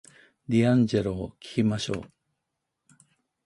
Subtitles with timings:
[0.49, 2.11] ディアンジェロを聞きましょう